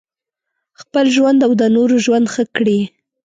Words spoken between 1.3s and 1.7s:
او د